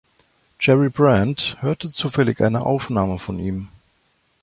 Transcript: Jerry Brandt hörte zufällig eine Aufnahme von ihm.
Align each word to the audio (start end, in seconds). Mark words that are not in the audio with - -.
Jerry 0.59 0.89
Brandt 0.89 1.57
hörte 1.59 1.91
zufällig 1.91 2.41
eine 2.41 2.61
Aufnahme 2.65 3.19
von 3.19 3.37
ihm. 3.37 3.67